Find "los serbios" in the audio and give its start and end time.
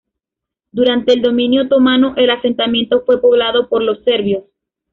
3.83-4.45